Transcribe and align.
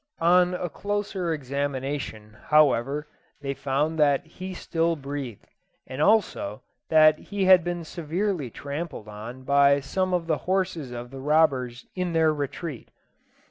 On 0.23 0.55
a 0.55 0.67
closer 0.67 1.31
examination, 1.31 2.35
however, 2.47 3.07
they 3.41 3.53
found 3.53 3.99
that 3.99 4.25
he 4.25 4.55
still 4.55 4.95
breathed, 4.95 5.45
and 5.85 6.01
also 6.01 6.63
that 6.89 7.19
he 7.19 7.45
had 7.45 7.63
been 7.63 7.83
severely 7.83 8.49
trampled 8.49 9.07
on 9.07 9.43
by 9.43 9.79
some 9.79 10.11
of 10.11 10.25
the 10.25 10.39
horses 10.49 10.89
of 10.91 11.11
the 11.11 11.19
robbers 11.21 11.85
in 11.93 12.13
their 12.13 12.33
retreat. 12.33 12.89